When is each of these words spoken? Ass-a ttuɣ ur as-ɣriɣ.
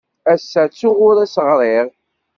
Ass-a 0.33 0.63
ttuɣ 0.65 0.97
ur 1.07 1.15
as-ɣriɣ. 1.23 1.87